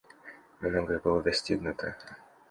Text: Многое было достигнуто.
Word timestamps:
Многое 0.61 0.97
было 0.97 1.21
достигнуто. 1.21 1.95